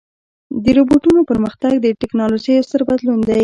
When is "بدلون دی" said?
2.89-3.39